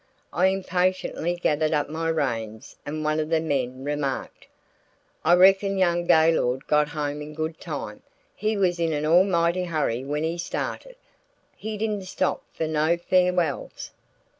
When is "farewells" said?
12.97-13.91